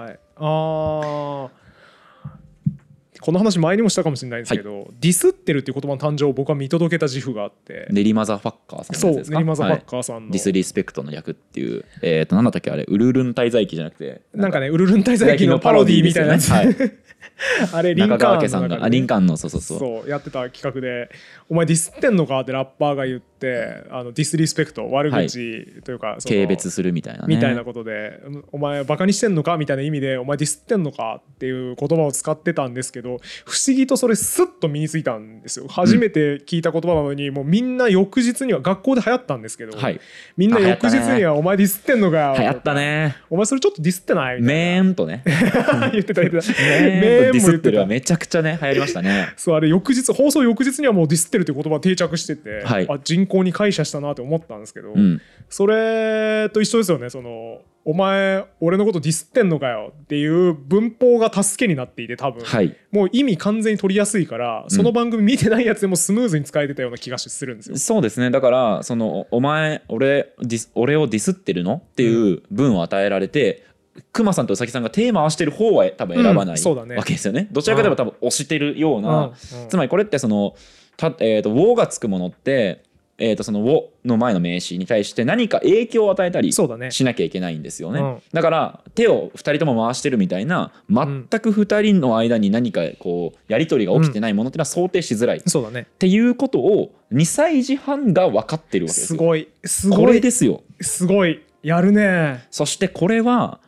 [3.22, 7.88] この話前にもしたかもしれないんですけど、ディスってるっていう言葉の誕生を僕は見届けた自負があって。
[7.92, 12.84] 練馬ザ・ファッカーさんそうのやつですか練馬ザ・ファッはいカーさんの、ディスリスペクトの役っていうえっ、と何だったっけあれ？
[12.88, 16.34] ウルルン滞在記じゃなくてなんかねウルルン滞在記のパロディーみたいな。
[16.34, 16.76] やつ、はい、
[17.74, 19.80] あれリンカーンさんがあリンカーンのそうそうそう。
[19.80, 21.10] そうやってた企画で
[21.50, 27.36] 「お前ディスってんのか?」ってラッパーが言ってあのディスリスペクト悪口というか、その軽蔑するみたいなね。
[27.36, 28.20] みたいなことで
[28.52, 33.11] 「お前バカにしてんのか?」みたいな意味で「お前ディスってんのか?」っていう言葉を使ってたんですけど
[33.46, 35.68] 不思議とそれスッと身についたんですよ。
[35.68, 40.00] 初めて聞いた言葉なのに、もうみんな翌日には学校で流行ったんですけど、はい。
[40.38, 43.16] みんな翌日には「お前ディスってんのかよ」流行ったね。
[43.30, 45.24] お前それちょっとディスってない?」みたいメーンとね。
[45.26, 45.90] な。
[45.90, 46.62] 言ってた言ってた。
[46.62, 49.34] メーディスってるはめちゃくちゃね流行りましたね。
[49.38, 52.88] そうあれ翌日放送翌日にはもうディスってるって言葉定着してて、はい。
[52.90, 55.22] あ人口に解釈したなって思ったんですけど、うん。
[55.50, 57.10] それと一緒ですよね。
[57.10, 59.94] そのお前俺のことディスってんのかよ？
[60.04, 62.78] っていう文法が助けになっていて多分、はい。
[62.92, 67.78] もう意味完全に取りやすいからその番組見てないやつでもスムーズに使えてたような気がするんですよ。
[67.78, 68.30] そうですね。
[68.30, 71.82] だからそのお前俺ディス俺をディスってるの？
[71.92, 73.66] っていう文を与えられて、
[74.14, 76.96] クマさんとウサギさんがテーマを合わせてる方は多分選ばないうんね。
[76.96, 77.48] わけですよね。
[77.52, 79.34] どちらかといえば多分押してるような、うん。
[79.70, 80.56] つまりこれってその
[80.98, 82.84] た、えー、と「ウォー」がつくものって、
[83.22, 88.00] えー、とその「ウォ」の前の名詞に対して何か影響を与えたりしなきゃいけないんですよね。
[88.00, 88.22] うん。
[88.34, 95.38] だから手を2人とも回してるみたいな全く2人の間に何かこうやり取りが起きてないものっていうのは想定しづらい。
[95.38, 95.88] っそうだね。
[96.00, 99.08] ていうことを2歳児半が分かってるわけですよ。
[99.08, 99.48] すごい。
[99.64, 100.14] すこごい。
[100.16, 100.64] れですよ。
[100.80, 101.42] すごい。
[101.64, 102.46] やるね。
[102.50, 103.60] そしてこれは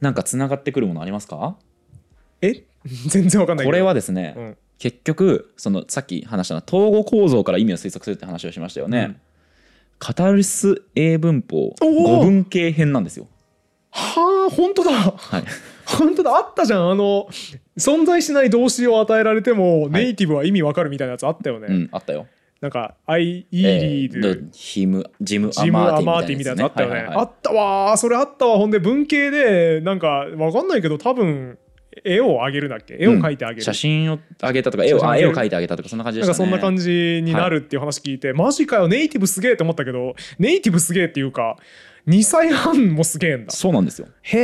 [0.00, 1.56] なんかつながってくるものありますか？
[2.42, 2.64] え？
[3.08, 9.20] 全然わかんないこれはですね、うん結局そのさっき話したの統合構造から意味を推測するって話をしましたよね、うん。
[9.98, 13.26] カタルス英文法語文系編なんですよ。
[13.90, 14.92] はあ本当だ。
[14.92, 15.44] はい。
[15.84, 16.36] 本当だ。
[16.36, 16.90] あったじゃん。
[16.90, 17.28] あの
[17.76, 22.26] 存在しない動詞を与えられてもネイティブは意味わかるみたいなやつあったよね、うんあったよ。
[22.60, 27.24] なんか「アイ・イーリーえド」ーヒムジム・アママーティみたいなやつあったよね、はいはいはい。
[27.24, 27.96] あったわー。
[27.96, 31.58] それあったわほんで文系でなんかわかんないけど多分
[32.04, 32.96] 絵をあげるだっけ？
[32.98, 36.50] 絵を描いてあげる、写真をあげたとか絵を絵を描いてあげたとかそんな感じでなんしたね。
[36.50, 41.56] かそんな感じになるっていう話聞いて、マジかよネイティブすげえって思ったけどネイティブすげえっていうか
[42.06, 43.52] 2歳半もすげえんだ。
[43.52, 44.08] そうなんですよ。
[44.22, 44.38] へ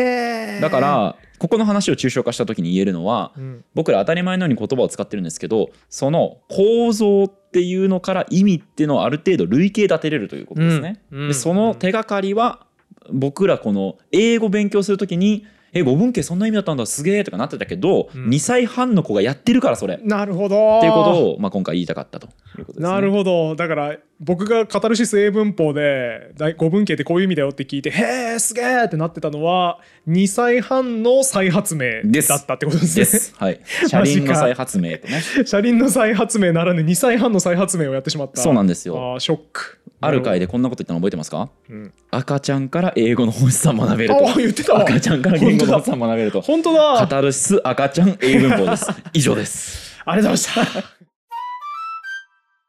[0.59, 0.61] え。
[0.61, 3.65] だからここの話を抽象化した時に言えるのは、うん。
[3.75, 11.01] 僕ら当たり前のように言葉を使ってるんですけどその構造っていうのから意味っていうのをある程度類型立てれるということですね。
[11.11, 11.21] うん。
[11.23, 11.29] うん。
[11.29, 12.67] でその手がかりは
[13.11, 19.97] 僕らこの英語勉強する時に「え語文系そんな意味だったんだすげえ」とかなってたけど、うん2歳半の子がやってるからそれ。
[19.97, 22.89] っなるほどていうことを、まあ、今回言いたかったということですね。
[22.89, 33.35] なるほどだから僕がカタルシス英文法で大語文系ってこういう意味だよって聞いてへえすげえってなってたのは2歳半の再発明だったってことですねです。
[33.37, 33.61] はい。
[33.89, 35.23] 車輪の再発明とね。
[35.45, 38.97] 車輪の再発明ならぬ2歳半の再発明をやってしまったそうなんですよ。
[38.97, 41.51] あーショックある回でこんなこと言ったの覚えてますか？
[41.69, 44.29] うん赤ちゃんから英語の本質さ学べると。
[44.31, 46.41] あ言ってたわ赤ちゃんから言語の本質さ学べると。
[46.41, 48.87] 本当カだタルシス赤ちゃん英文法です。
[49.13, 50.01] 以上です。
[50.07, 50.79] ありがとうございまし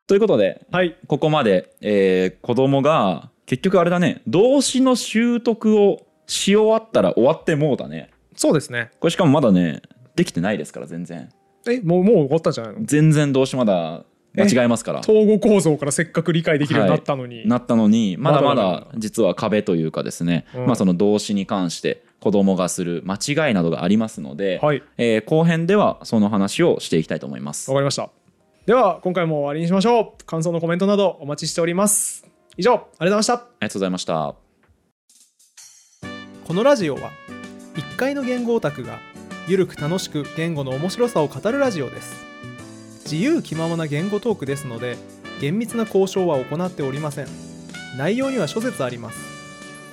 [0.08, 8.10] ということで、たはいここまで、えー子供が結局あれだね、動詞の習得をし終わったら終わってもうだね。
[8.36, 9.82] そうですねこれしかもまだね、
[10.16, 11.30] できてないですから、全然。
[11.68, 12.80] えもうもう終わったんじゃないの？
[12.86, 14.04] 全然動詞まだ
[14.38, 15.00] 間違えますから。
[15.00, 20.66] 統合構造からせっかく理解できるようになったのに、なったのにまだままだ実は壁というかですね、うん。
[20.68, 24.84] まあ、その動詞に関して子供がする間違いなどがありますので、はい。
[24.98, 27.70] えー後編ではその話をしていきたいと思います。
[27.72, 27.76] わ。
[27.76, 28.10] かりました。
[28.66, 30.24] では今回も終わりにしましょう。
[30.26, 32.26] 感想のコメントなどお待ちしております。
[32.58, 33.34] 以上ありがとうございました。
[33.34, 34.36] ありがとうございました。
[36.48, 37.12] このラジオは
[37.76, 39.00] 1階の言語オタクが
[39.48, 42.25] ゆるく楽しく言語の面白さを語るラジオです
[43.06, 44.98] 自由気ままな言語トークですので
[45.40, 47.28] 厳密な交渉は行っておりません。
[47.98, 49.20] 内容には諸説あります。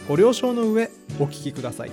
[0.09, 1.91] ご了承の上お聞きください。